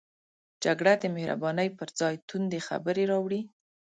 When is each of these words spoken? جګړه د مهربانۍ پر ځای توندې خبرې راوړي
جګړه 0.63 0.93
د 1.01 1.03
مهربانۍ 1.15 1.69
پر 1.77 1.89
ځای 1.99 2.15
توندې 2.27 2.59
خبرې 2.67 3.03
راوړي 3.11 3.41